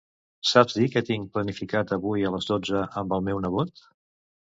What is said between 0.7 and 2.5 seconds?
dir què tinc planificat avui a les